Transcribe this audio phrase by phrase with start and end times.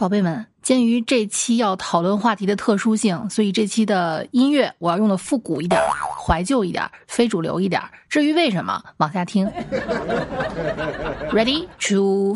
[0.00, 5.78] 宝贝们，鉴于这期要讨论话题的特殊性，所以这期的音乐我要用的复古一点、
[6.26, 7.82] 怀旧一点、非主流一点。
[8.08, 9.46] 至于为什么，往下听。
[11.30, 12.34] Ready, to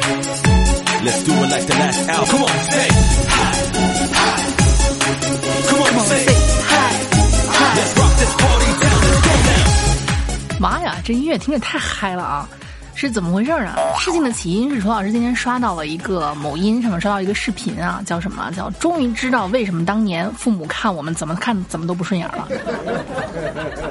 [10.61, 12.49] 妈呀，这音乐听着太嗨了啊！
[12.95, 13.75] 是怎么回事啊？
[13.99, 18.53] 事情的起因是楚老师今天刷到了一个某音上面刷到一个视频啊，叫什么？
[18.55, 22.47] 叫终于知道为什么当年父母看我们怎么看怎么都不顺眼了，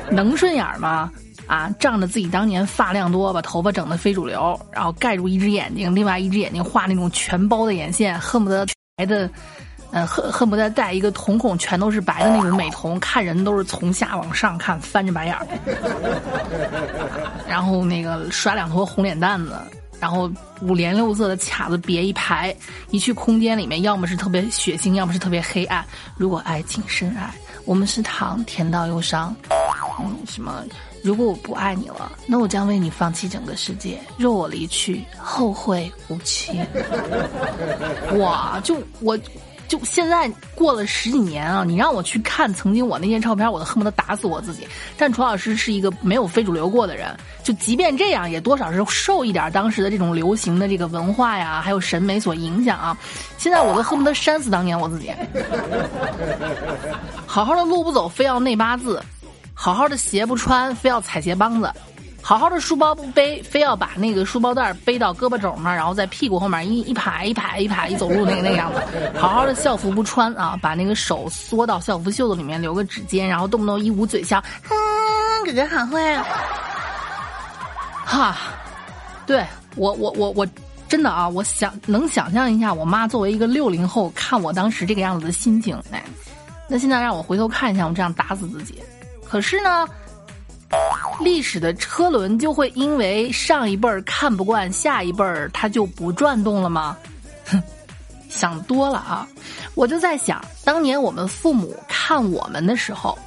[0.10, 1.12] 能顺眼吗？
[1.50, 9.28] 啊，仗着自己当年发量多，把头发整的非主流，然后盖住一只眼睛，另外一只眼睛画那种全包的眼线，恨不得白的，
[9.90, 15.48] 呃，恨恨不得戴一个瞳孔全都是白的那种美瞳，看人都是从下往上看，翻着白眼儿。
[17.50, 19.58] 然后那个刷两坨红脸蛋子，
[20.00, 22.56] 然后五颜六色的卡子别一排，
[22.92, 25.84] 一去空间里面，要么是特别血腥，要么是特别黑暗。
[26.16, 27.34] 如果爱情深爱，
[27.66, 29.36] 我们是糖，甜到忧伤。
[30.00, 30.64] 嗯，什么？
[31.04, 34.00] 如果我不爱你了，那我将为你放弃整个世界。
[34.18, 36.60] 若我离去，后会无期。
[38.20, 39.18] 哇，就我，
[39.68, 44.68] 就现在过了十几年啊，你让我去看曾经我那些照片，我都恨不得打死我自己。
[44.98, 52.98] 但楚老师是一个没有非主流过的人，就即便这样，也多少是受一点当时的这种流行的这个文化呀，还有审美所影响啊。
[53.38, 55.12] 现在我都恨不得扇死当年我自己。
[57.26, 59.02] 好好的路不走，非要内八字。
[59.62, 61.68] 好好的鞋不穿，非要踩鞋帮子；
[62.22, 68.82] 好好的书包不背，非要把那个书包带背到胳膊肘那儿，然后在屁股后面一一排一排一排一走路那个那个样子。
[69.20, 74.42] 好好的校服不穿啊，把那个手缩到校服袖子里面留个指尖，然后动不动一捂嘴笑，
[75.46, 76.18] 哥哥好会。
[78.06, 78.38] 哈，
[79.26, 79.46] 对
[79.76, 80.48] 我我我我
[80.88, 85.78] 真的啊，我想能想象一下我妈作为一个六零后看我当时这个样子的心情。
[85.92, 86.02] 哎，
[86.70, 88.82] 那现在让我回头看一下，我这样打死自己。
[89.30, 89.88] 可是呢，
[91.22, 96.98] 历史的车轮就会因为上一辈儿看不惯，下一辈儿它就不转动了吗？
[97.46, 97.62] 哼，
[98.28, 99.28] 想多了啊！
[99.76, 103.18] 我就在想，当年我们父母看我们的时候，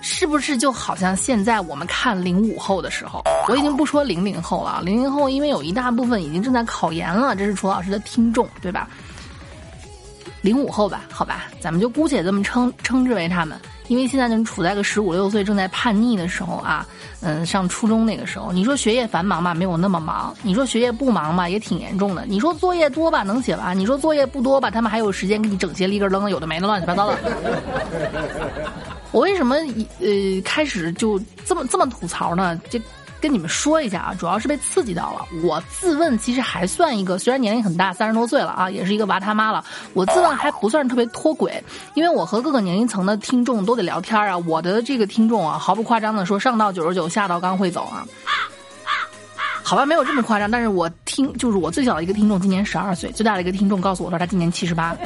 [0.00, 3.22] 是不是就好像现在我们看零五后的时候？
[3.48, 8.88] 我已经不说零零后了，零零后因为有一大部分已经正在考研了，这是楚老师的听众，对吧？
[10.40, 13.60] 零五后吧，好吧，咱们就姑且这么称称之为他们。
[13.90, 16.86] 因为现在正处在个十五六岁正在叛逆的时候啊，
[17.22, 27.18] 嗯，上初中那个时候，你说学业繁忙吧，没有那么忙；你说学业不忙吧，也挺严重的；你说作业多吧，能写完；你说作业不多吧，他们还有时间给你整些立根扔的，有的没的，乱七八糟的。
[29.10, 29.56] 我为什么
[29.98, 30.06] 呃
[30.44, 32.56] 开始就这么这么吐槽呢？
[32.70, 32.80] 这。
[33.20, 35.26] 跟你们说一下啊，主要是被刺激到了。
[35.42, 39.64] 我自问其实还算一个，虽然年龄很大，三十多岁了啊，也是一个娃他妈了。
[39.92, 41.62] 我自问还不算特别脱轨，
[41.94, 44.36] 因为我和各个年龄层的听众都得聊天啊。
[44.38, 48.06] 我的这个听众啊，毫不夸张的说，上到九十九，下到刚会走啊。
[49.70, 54.96] 好吧，没有这么夸张，但是我听就是我最小的一个听众今年十二岁，最大的一个听众告诉我说他今年七十八，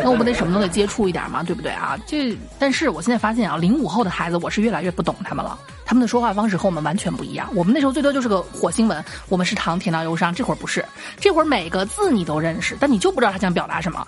[0.00, 1.98] 那我不得什么都得接触一点嘛，对不对啊？
[2.06, 7.48] 这但是我现在发现啊，零五后的孩子我是越来越不懂他们了，他们的说话方式和我们完全不一样。
[7.52, 10.84] 我们那时候最多就是个火星文，我们是糖甜到忧伤，这会儿不是，
[11.18, 14.06] 这会儿每个字你都认识，但你就不知道他想表达什么。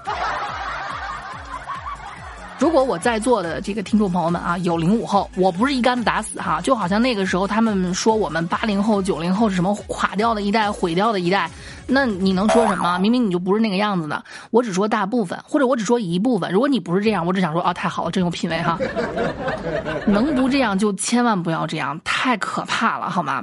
[2.60, 11.50] 如果我在座的这个听众朋友们啊，有零五后，我不是一竿子打死哈，就好像那个时候他们说我们八零后、九零后是什么垮掉的一代、毁掉的一代，
[11.86, 12.98] 那你能说什么？
[12.98, 14.22] 明明你就不是那个样子的。
[14.50, 16.52] 我只说大部分，或者我只说一部分。
[16.52, 18.78] 如果你不是这样，我只想说啊，太好了，真有品位哈。
[20.06, 23.42] 能不这样就千万不要这样，太可怕了，好吗？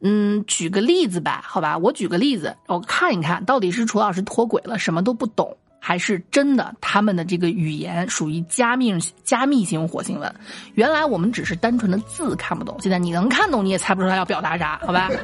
[0.00, 5.54] 嗯，举个例子吧，好吧，我举个例子，我看一看到底是楚老师脱轨了，什么都不懂。
[5.86, 10.34] 还是真的，他们的这个语言属于加密加密型火星文。
[10.76, 15.10] 原来我们只是单纯的字看不懂，现在你能看懂，你也猜不出他要表达啥，好吧？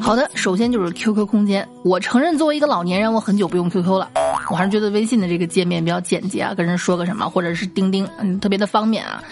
[0.00, 1.64] 好的，首先就是 QQ 空间。
[1.84, 4.10] 我承认，作为一个老年人，我很久不用 QQ 了。
[4.50, 9.22] 我还是觉得微信的这个界面比较简洁啊，跟人说个什么，或者是钉钉，嗯，特别的方便啊。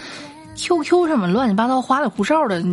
[0.55, 2.63] QQ 上面乱七八糟花里胡哨的。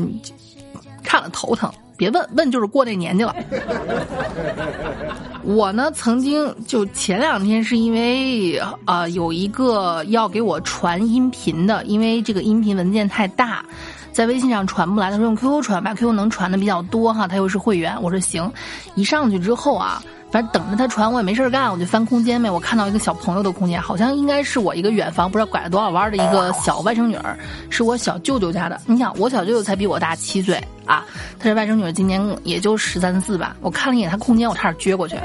[1.08, 3.34] 看了头疼，别问问就是过那年纪了。
[5.43, 13.64] 我呢，曾经就前两天是因为啊有一个要给我传音频的，因为这个音频文件太大，
[14.12, 18.52] 在微信上传不来，他说用 QQ 传吧，QQ 能传的比较多哈，他又是会员，我说行，
[18.94, 20.02] 一上去之后啊。
[20.31, 22.51] 反正等着他传，我也没事干，我就翻空间呗。
[22.51, 27.39] 我看到一个小朋友的空间，好像应该是我一个远房不知道拐了多少弯的一个小外甥女儿，
[27.71, 28.79] 是我小舅舅家的。
[28.85, 31.07] 你想，我小舅舅才比我大七岁啊，
[31.39, 33.57] 他这外甥女儿今年也就十三四吧。
[33.63, 35.17] 我看了一眼他空间，我差点撅过去。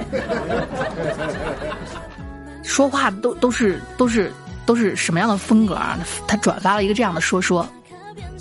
[2.64, 4.32] 说话都都是都是
[4.66, 6.00] 都是什么样的风格啊？
[6.26, 7.68] 他转发了一个这样的说说：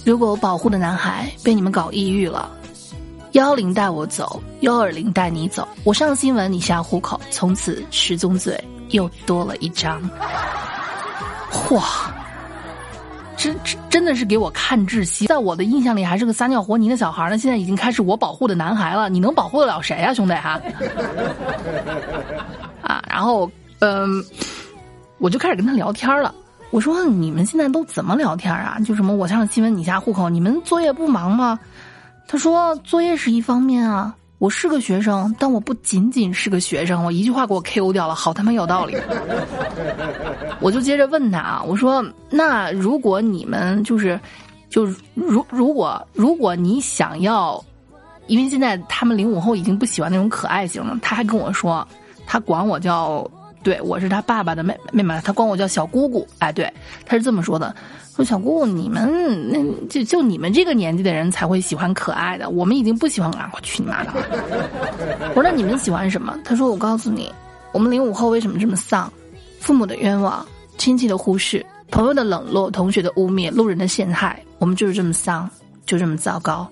[0.05, 2.49] 如果我保护的男孩被你们搞抑郁了。
[3.33, 5.67] 幺零带我走，幺二零带你走。
[5.85, 10.03] 我上新闻，你下户口，从此失踪罪又多了一张。
[11.71, 11.83] 哇，
[13.35, 15.27] 真真真的是给我看窒息！
[15.27, 19.09] 在我的印象里还是个撒尿和泥的小孩呢，现在已经开始我保护的男孩了。
[19.09, 20.61] 你能保护得了谁呀，兄弟哈？
[22.85, 24.23] 啊，然后嗯，
[25.17, 26.35] 我就开始跟他聊天了。
[26.71, 28.79] 我说你们现在都怎么聊天啊？
[28.85, 31.59] 就什么我上新闻，你下户口，你们作业不忙吗？
[32.29, 38.97] 他说：“作业是一方面啊，我是个学生，但我不仅仅是个学生。”我一句话给我 KO 掉了，好他妈有道理。
[40.61, 44.19] 我就接着问他啊，我说：“那如果你们就是，
[44.71, 44.85] 就
[45.15, 47.63] 如如果如果你想要，
[48.29, 51.87] 因为现在他们零五后已经不喜欢那种可爱型了，他还跟我说，
[52.27, 53.29] 他管我叫，
[53.63, 56.27] 对我是他爸爸的妹妹妹，他管我叫小姑姑。
[56.39, 56.73] 哎，对，
[57.07, 57.75] 他是这么说的。”
[58.15, 63.51] 说小姑姑，你们那就就你们这个年纪的人才会喜欢可爱的，我们已经不喜欢了！
[63.55, 64.13] 我去你妈的！
[65.35, 66.39] 我说那你们喜欢什么？
[66.45, 67.33] 他说我告诉你，
[67.73, 69.11] 我们零五后为什么这么丧？
[69.61, 75.49] 父母的冤枉，亲戚的忽视，朋友的冷落，同学的污蔑，路人的陷害，我们就是这么丧，
[75.87, 76.69] 就这么糟糕。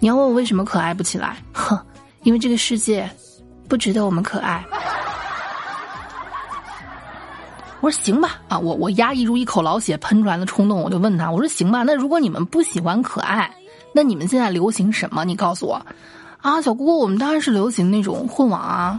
[0.00, 1.36] 你要问我为什么可爱不起来？
[1.52, 1.78] 哼，
[2.24, 3.08] 因为这个世界
[3.68, 4.64] 不值得我们可爱。
[7.84, 13.54] 我说行吧，啊，我我压抑住一口老血喷出来的冲动，我就问他，我说行吧，那如果你们不喜欢可爱，
[13.92, 15.22] 那你们现在流行什么？
[15.22, 15.74] 你告诉我，
[16.40, 18.98] 啊，小姑姑，我们当然是流行那种混网啊，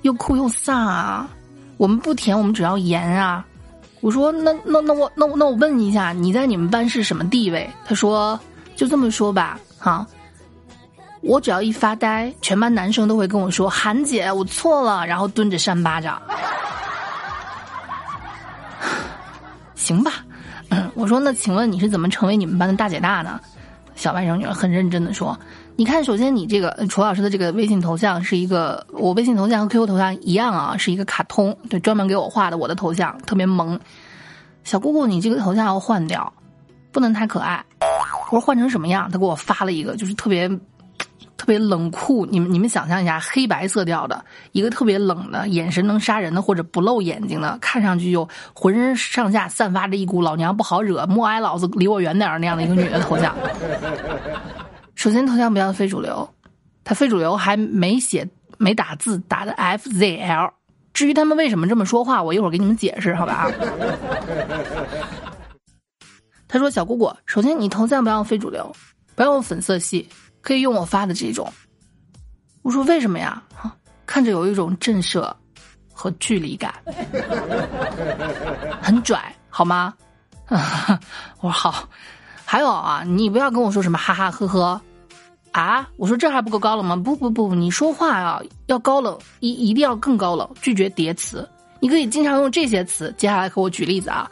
[0.00, 1.28] 又酷又飒啊，
[1.76, 3.46] 我们不甜，我们只要盐啊。
[4.00, 7.70] 我说那那那我那我那我问一下，你在你们班是什么地位？
[7.84, 8.36] 他说
[8.74, 10.04] 就这么说吧，哈，
[11.20, 16.20] 我只要一发呆，全班男生都会跟我说韩姐，我错了，然后蹲着扇巴掌。
[19.82, 20.12] 行吧，
[20.70, 23.40] 嗯，我说那请问你是怎么成为你们班的大姐大呢？
[23.96, 25.36] 小外甥女儿很认真的说
[25.76, 33.78] ：“你看，首先你这个楚老师的这个微信头像是一个，我微信头像和 QQ 头像一样啊，是一个卡通，对，专门给我画的我的头像，特别萌。
[34.64, 36.32] 小姑姑，你这个头像要换掉，
[36.90, 37.62] 不能太可爱。
[38.30, 39.10] 我说换成什么样？
[39.10, 40.48] 他给我发了一个，就是特别。”
[41.36, 53.34] 特别冷酷，你们你们想象一下，黑白色调的一个特别冷的眼神能杀人的，或者不露眼睛的，看上去就浑身上下散发着一股老娘不好惹，默哀老子离我远点儿那样的一个女的头像。
[54.94, 56.28] 首先头像不要非主流，
[56.84, 58.28] 他非主流还没写
[58.58, 60.52] 没打字，打的 F Z L。
[60.92, 63.50] 至于他们为什么这么说话，我一会儿给你们解释，好吧？
[66.46, 68.70] 他说：“小姑姑，首先你头像不要非主流，
[69.14, 70.06] 不要用粉色系。”
[70.42, 71.50] 可以用我发的这种，
[72.60, 73.42] 我说为什么呀？
[73.54, 73.74] 哈
[74.04, 75.32] 看着有一种震慑
[75.90, 76.74] 和距离感，
[78.82, 79.94] 很拽，好吗？
[81.40, 81.88] 我说好。
[82.44, 84.78] 还有啊，你不要跟我说什么哈哈呵呵
[85.52, 85.88] 啊！
[85.96, 86.94] 我说这还不够高冷吗？
[86.96, 91.48] 不不不，你说话啊要高冷，一一定要更高冷，拒绝叠词。
[91.80, 93.14] 你可以经常用这些词。
[93.16, 94.30] 接下来给我举例子啊，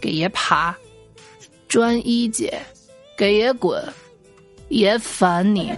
[0.00, 0.74] 给爷爬，
[1.68, 2.58] 专一姐，
[3.18, 3.82] 给爷滚。
[4.68, 5.72] 也烦你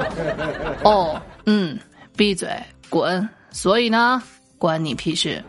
[0.82, 1.78] 哦，嗯，
[2.16, 2.48] 闭嘴，
[2.88, 3.28] 滚！
[3.50, 4.22] 所以呢，
[4.58, 5.42] 关你屁事。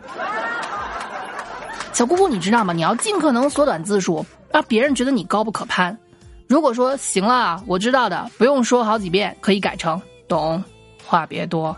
[1.92, 2.72] 小姑姑，你知道吗？
[2.72, 5.98] 你要尽可能缩短字数，让别人觉得你高不可攀。
[6.46, 10.62] 如果说行了，我知道的，不用说好几遍，可以改成懂，
[11.04, 11.76] 话别多。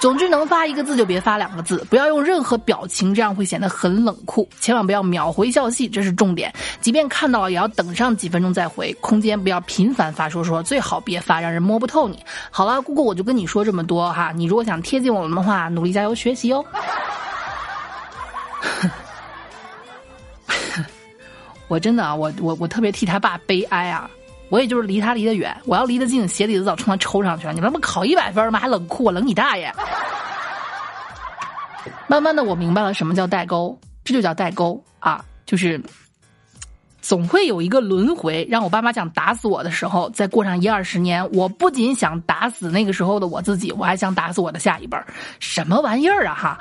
[0.00, 4.48] 总之，能发一个字就别发两个字，不要用任何表情，这样会显得很冷酷。
[4.60, 6.54] 千万不要秒回消息，这是重点。
[6.80, 8.92] 即便看到了，也要等上几分钟再回。
[9.00, 12.24] 空间不要频繁发说说，最好别发，让人摸不透你。
[12.50, 14.30] 好了，姑姑，我就跟你说这么多哈。
[14.32, 16.64] 你如果想贴近我们的话，努力加油学习哦。
[21.66, 24.08] 我真的啊，我我我特别替他爸悲哀啊。
[24.50, 27.52] 我也就是离他离得远，我要离得近，鞋底子早冲他抽上去了。
[27.52, 28.58] 你们不考一百分吗？
[28.58, 29.72] 还冷酷，冷你大爷！
[32.06, 35.78] 慢慢的，我明白了什么叫代沟，这就叫代沟啊，就是
[37.02, 45.06] 总会有一个轮回，让我爸妈想打死我的时候，再过上一二十年，我不仅想打死那个时候的我自己，我还想打死我的下一辈儿。
[45.38, 46.58] 什么玩意儿啊哈！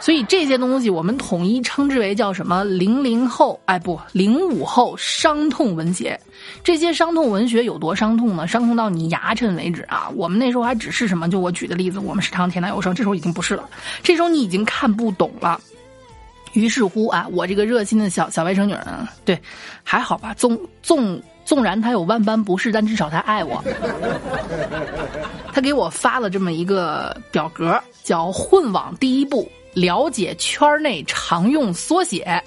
[0.00, 3.58] 所以这些东西我们统一称之为叫什么零零后？
[3.64, 6.18] 哎，不，零五后伤痛文学。
[6.62, 8.46] 这些伤痛文学有多伤痛呢？
[8.46, 10.08] 伤痛到你牙碜为止啊！
[10.14, 11.28] 我们那时候还只是什么？
[11.28, 13.68] 就我举的例子，我们是唐天南有声，这时候已经不是了。
[14.02, 15.60] 这时候你已经看不懂了。
[16.52, 19.38] 于是乎啊，我这个热心的小小外甥女呢，对，
[19.82, 20.32] 还好吧。
[20.34, 23.62] 纵纵纵然她有万般不是，但至少她爱我。
[25.52, 29.46] 她给我发了这么一个表格，叫“混网第一步”。
[29.74, 32.42] 了解圈内常用缩写，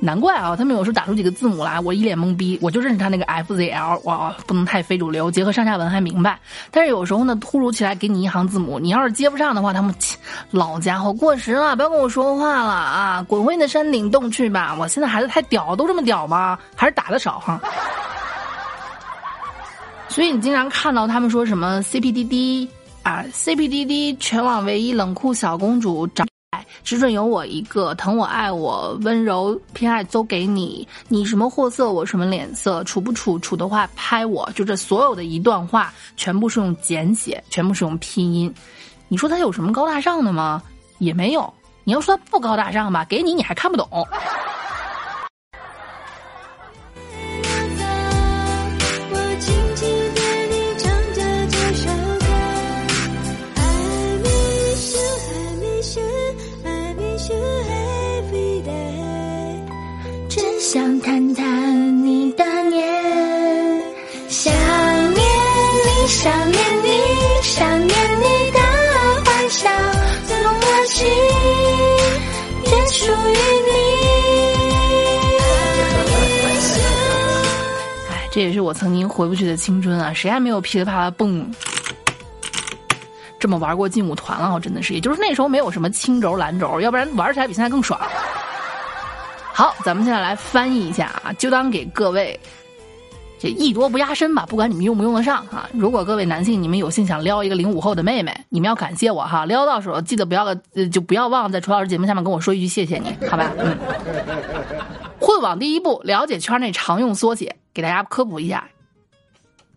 [0.00, 2.58] 难怪啊，他们有时候打出几个字母来，我一脸懵逼。
[2.60, 6.38] 我就认识他那个 FZL，哇，不能太非主流，结合上下文还明白。
[6.70, 9.94] 但是有时候呢，突如其来给你一行字母，你要是接不上的话，他们
[10.50, 14.74] 老家伙过时了，不要跟我说话了啊，滚回你的山顶洞去吧！
[14.78, 16.58] 我现在孩子太屌，都这么屌吗？
[16.74, 17.60] 还是打的少哈？
[20.08, 22.68] 所以你经常看到他们说什么 CPDD。
[23.02, 26.26] 啊，CPDD 全网唯一冷酷小公主，长
[26.84, 38.52] 只准有我一个，疼我爱我，温柔偏爱都给你，你什么货色我什么脸色，处不处处的话拍我，就这所有的一段话，全部是用简写，全部是用拼音，
[39.08, 40.62] 你说他有什么高大上的吗？
[40.98, 41.52] 也没有。
[41.84, 43.88] 你要说他不高大上吧，给你你还看不懂。
[60.72, 63.82] 想谈谈你的年，
[64.30, 64.50] 想
[65.12, 66.88] 念你，想念你，
[67.42, 68.58] 想念你的
[69.22, 69.68] 欢笑，
[70.26, 71.06] 从我心
[72.64, 73.36] 也属于
[73.68, 73.70] 你。
[78.08, 80.10] 哎，这也是我曾经回不去的青春啊！
[80.14, 81.54] 谁还没有噼里啪啦蹦
[83.38, 84.54] 这么玩过劲舞团了？
[84.54, 88.00] 我真的是，也就是那时候没有什么青轴蓝轴，要不然玩起来比现在更爽。
[89.62, 92.36] 好，咱们现在来翻译一下啊，就当给各位
[93.38, 95.70] 这艺多不压身吧，不管你们用不用得上啊。
[95.72, 103.52] 如果各位男性你们有幸想撩一个零五后的妹妹，你们要感谢我哈，撩到时候记得不要呃就不要忘了在楚老师节目下面跟我说一句谢谢你，好吧？
[103.56, 103.78] 嗯。
[105.22, 108.68] 混网第一步，了解圈内常用缩写，给大家科普一下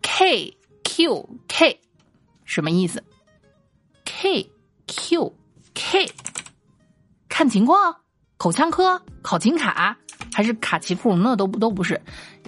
[0.02, 1.78] ，K Q K
[2.44, 3.04] 什么意思
[4.04, 4.50] ？K
[4.88, 5.32] Q
[5.74, 6.10] K
[7.28, 7.98] 看情况。
[8.36, 9.96] 口腔科、考勤卡
[10.32, 11.16] 还是卡其库？
[11.16, 12.00] 那都不都不是，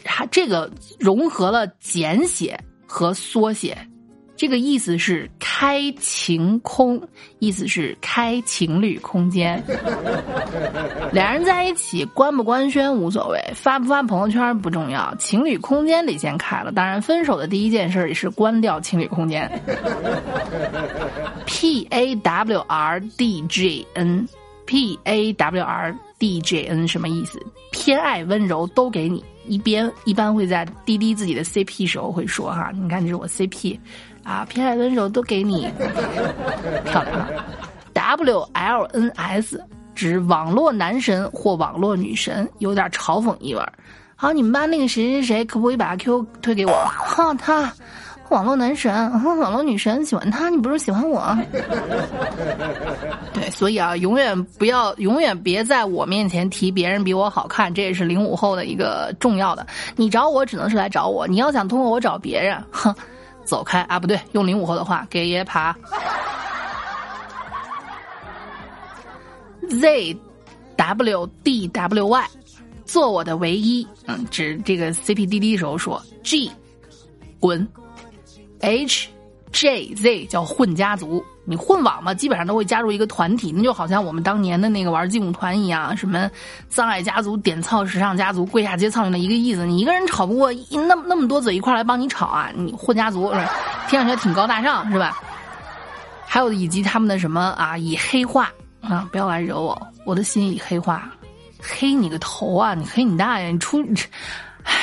[0.04, 3.76] 它这个融合了简写和缩写，
[4.36, 7.02] 这个意思是开晴空，
[7.38, 9.62] 意思是开情侣空间。
[11.10, 16.70] 俩人在一起官不官宣无所谓，发不发朋友圈不重要，情侣空间得先开了。
[16.70, 19.50] 当然，分手的第一件事也是关掉情侣空间。
[21.46, 24.28] P A W R D J N。
[24.68, 27.40] P A W R D J N 什么意思？
[27.72, 33.80] 偏爱温柔都给你，一边一般会在滴滴自己的 C P 时候会说哈，你看这是我 C P，
[34.22, 35.66] 啊，偏爱温柔都给你，
[36.84, 37.26] 漂亮。
[37.94, 39.58] W L N S
[39.94, 43.62] 指网络男神或网络女神，有点嘲讽意味。
[44.16, 46.72] 好，你们班那个谁谁谁，可不可以把 Q 推给我？
[46.84, 47.72] 哈，他。
[48.30, 48.92] 网络男神，
[49.38, 51.36] 网络女神喜欢他，你不是喜欢我？
[53.32, 59.66] 对，所以啊，永远不要，永远别在我面前提别人比我好看，这也是零五后的一个重要的。
[59.96, 62.94] 你找我只能是来找我，你要想通过我找别人，哼，
[63.44, 63.98] 走开啊！
[63.98, 65.74] 不对，用零五后的话，给爷爬。
[69.70, 70.16] Z
[70.76, 72.26] W D W Y，
[72.84, 76.50] 做我的唯一，嗯，指这个 C P D D 的时候说 G，
[77.38, 77.66] 滚。
[78.60, 79.08] H
[79.50, 86.30] J Z 叫混家族，你混网嘛，基本上都会加入一个团体，那就好像我们当年的那个玩劲舞团一样，什么
[86.68, 89.64] 葬爱家族、点操时尚家族、跪下接操的一个意思。
[89.64, 90.52] 你一个人吵不过，
[90.86, 92.50] 那么那么多嘴一块来帮你吵啊！
[92.54, 93.32] 你混家族，
[93.88, 95.18] 听上去挺高大上，是吧？
[96.26, 101.10] 还有以及他们的什么啊，以黑化啊，不要来惹我，我的心已黑化，
[101.58, 102.74] 黑你个头啊！
[102.74, 103.50] 你黑你大爷！
[103.50, 103.82] 你出，
[104.64, 104.74] 唉。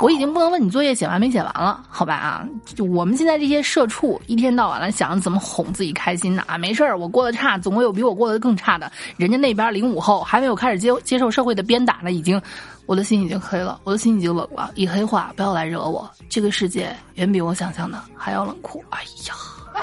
[0.00, 2.46] 我已经不能问你作业写完没写完了，好吧啊？
[2.64, 6.42] 就我们现在这些社畜，一天到晚的想怎么哄自己开心呢？
[6.46, 8.92] 啊，没事儿，我过得差，总会有比我过得更差的。
[9.16, 12.40] 人家那边零五后还没有开始接接受社会的鞭打呢，已经，
[12.84, 14.70] 我的心已经黑了，我的心已经冷了。
[14.74, 16.10] 一黑化，不要来惹我。
[16.28, 18.84] 这个世界远比我想象的还要冷酷。
[18.90, 19.34] 哎呀！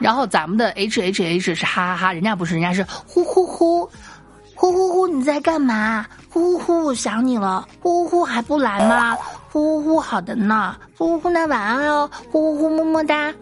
[0.00, 3.86] 然后咱们的 H H H 是哈哈哈，人家不是，人家是呼呼呼，
[4.60, 6.04] 呼呼呼，你在干嘛？
[6.28, 7.66] 呼呼呼，我想你了。
[7.80, 9.16] 呼呼呼，还不来吗？
[9.50, 10.76] 呼呼呼，好的呢。
[10.98, 12.10] 呼呼呼，那晚安哦。
[12.30, 13.32] 呼呼呼，么么哒。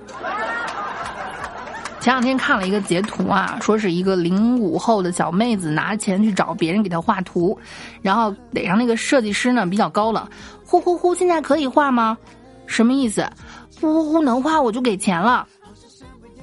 [1.99, 7.59] 前两天看了一个截图啊，说是一个零五后的小妹子拿钱去找别人给她画图，
[8.01, 10.25] 然后得让那个设计师呢比较高冷。
[10.65, 12.17] 呼呼呼，现在可以画吗？
[12.67, 13.29] 什么意思？
[13.81, 15.45] 呼呼呼，能画我就给钱了。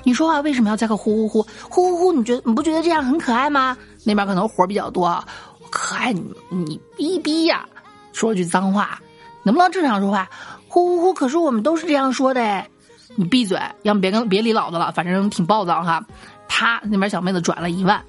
[0.03, 2.11] 你说话为什么要加个呼呼呼呼呼呼？
[2.11, 3.75] 你觉得你不觉得这样很可爱吗？
[4.05, 5.23] 那边可能活比较多，
[5.69, 7.65] 可爱你你逼逼呀！
[8.13, 8.99] 说了句脏话，
[9.43, 10.29] 能不能正常说话？
[10.67, 11.13] 呼呼呼！
[11.13, 12.69] 可是我们都是这样说的哎！
[13.15, 16.05] 你闭嘴，要么别跟别理老子了，反正挺暴躁哈。
[16.47, 18.01] 他那边小妹子转了一万，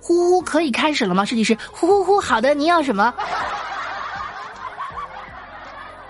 [0.00, 1.24] 呼呼可以开始了吗？
[1.24, 3.12] 设计师呼呼呼，好的，你要什么？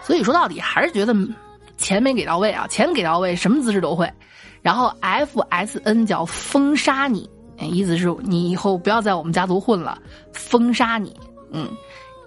[0.02, 1.14] 所以说到底还是觉得
[1.76, 4.10] 钱没给到位啊，钱给到位，什么姿势都会。
[4.62, 7.28] 然后 F S N 叫封杀你，
[7.60, 9.98] 意思是你以后不要在我们家族混了，
[10.32, 11.16] 封杀你。
[11.50, 11.68] 嗯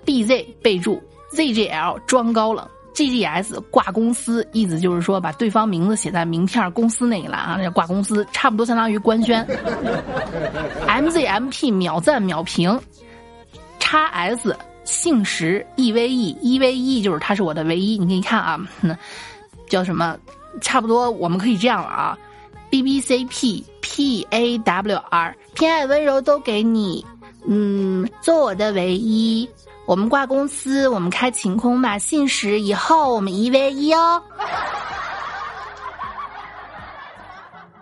[0.05, 9.45] ，D Z 备注 Z G L 装高冷，G G S 挂公司，意思就是说把对方名字写在名片公司那一栏啊，那叫挂公司，差不多相当于官宣。
[10.87, 12.79] M Z M P 秒赞秒评，
[13.77, 14.55] 叉 S
[14.85, 18.59] 姓石 E V E E V E 就是他是我的唯一，你可以看啊，
[19.67, 20.17] 叫什么？
[20.61, 22.17] 差不多我们可以这样了啊。
[22.69, 27.05] B B C P P A W R，偏爱温柔都给你，
[27.47, 29.49] 嗯，做我的唯一。
[29.85, 34.21] 我们挂公司，我们开晴空吧，信使以后我们一 v 一哦。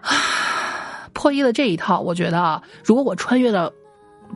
[1.11, 3.69] 破译了这一套，我觉得啊，如果我穿越到，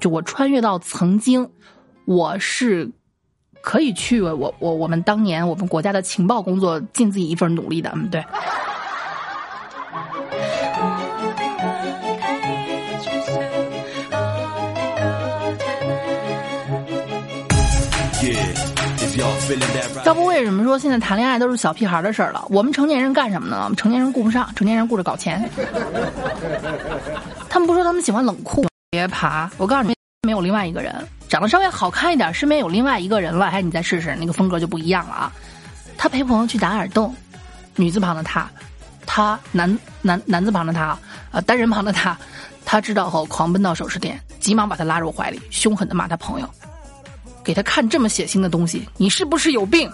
[0.02, 1.50] 就我穿越到曾经，
[2.04, 2.92] 我是
[3.62, 8.22] 可以去我我我们当年我们国家的情报工作尽自己一份努力的，嗯，对。
[20.06, 22.46] 要不为什么说现在谈恋爱都是小屁孩的事儿了？
[22.50, 23.62] 我们成年人干什么呢？
[23.64, 25.50] 我们成年人顾不上，成年人顾着搞钱。
[27.50, 29.50] 他们不说他们喜欢冷酷，别爬！
[29.58, 30.94] 我告诉你，没有另外一个人
[31.28, 35.32] 长得稍微好看一点，身边有另外一个人了，哎，你再试试，那个风格就不一样了啊！
[35.98, 37.14] 他陪朋友去打耳洞，
[37.76, 38.50] 女字旁的他，
[39.06, 40.98] 他男男男字旁的他，
[41.32, 42.18] 呃，单人旁的他，
[42.66, 46.50] 他知道后狂奔到首饰店，急忙把他拉入怀里，凶狠的骂他朋友。
[47.44, 49.92] 给他看这么血腥的东西，你是不是有病？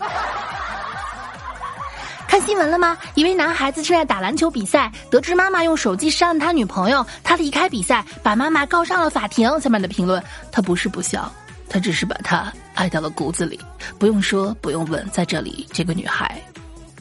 [2.28, 2.98] 看新闻了吗？
[3.16, 9.48] 一位男孩子正在打篮球比赛，得知妈妈用手机删了他女朋友，他离开比赛，把妈妈告上了法庭。
[9.62, 11.32] 下面的评论：他不是不孝，
[11.70, 13.58] 他只是把他爱到了骨子里。
[13.98, 16.38] 不用说，不用问，在这里，这个女孩，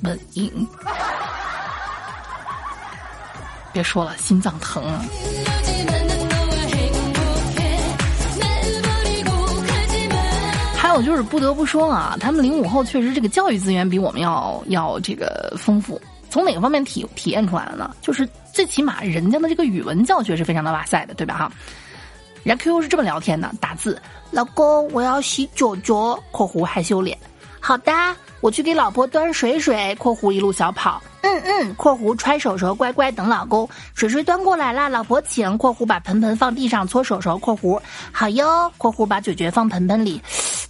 [0.03, 0.67] 稳赢。
[3.73, 4.83] 别说了，心脏疼。
[4.85, 5.05] 啊
[10.97, 16.01] 我就是不得不说啊，他们零五后确实这个教育资源比我们要要这个丰富。
[16.31, 17.95] 从哪个方面体体验出来了呢？
[18.01, 21.37] 就是最起码人家的这个语文教学是非常的哇塞的，对吧？
[21.37, 21.53] 哈，
[22.45, 27.17] 人家 QQ 是这么聊天的：打字，老公我要洗脚脚（括弧害羞脸）。
[27.61, 27.93] 好的，
[28.41, 31.03] 我去给老婆端水水（括弧一路小跑）。
[31.23, 33.69] 嗯嗯，括弧揣手手，乖乖等老公。
[33.95, 35.59] 水水端过来啦，老婆请。
[35.59, 37.37] 括弧把盆盆放地上搓手手。
[37.39, 37.81] 括弧
[38.13, 38.71] 好哟。
[38.79, 40.23] 括弧把嘴嚼放盆盆里，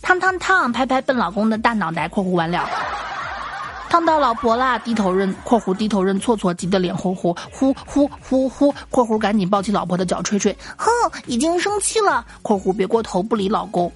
[0.07, 2.07] 烫烫烫，拍拍笨老公的大脑袋。
[2.07, 2.64] 括弧完了，
[3.90, 5.35] 烫到老婆啦，低头认。
[5.42, 7.37] 括弧低头认错错，急得脸红红。
[7.51, 8.73] 呼呼呼呼。
[8.88, 10.57] 括弧赶紧抱起老婆的脚吹吹。
[10.77, 10.88] 哼，
[11.27, 12.25] 已经生气了。
[12.42, 13.92] 括弧别过头不理老公。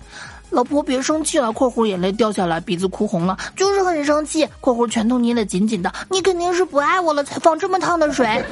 [0.51, 4.47] 老婆别生气了，括弧眼泪掉下来，鼻子哭红了，就是很生气。
[4.61, 8.45] 括弧拳头捏得紧紧的，你肯定是不爱我了，才放这么烫的水。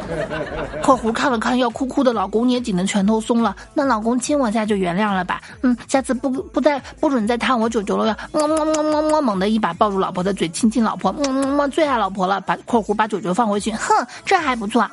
[0.82, 5.40] 括弧看了看要哭哭的老公，捏紧的拳头松了，那老公亲我下就原谅了吧。
[5.62, 8.16] 嗯，下次不不再不准再烫我九九了呀。
[8.32, 12.40] 么么么么么，猛地一把抱住老婆的嘴，亲亲老婆，么么么，最爱老婆了。
[12.40, 14.86] 把括弧把九九放回去，哼，这还不错。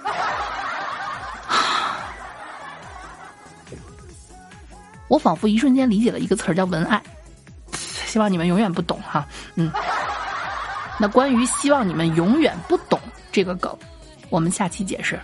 [5.08, 7.02] 我仿佛一瞬间理解了一个词儿，叫文爱。
[7.74, 9.72] 希望你们永远不懂哈，嗯。
[11.00, 13.00] 那关于希望你们永远不懂
[13.32, 13.78] 这个梗，
[14.30, 15.20] 我们下期解释。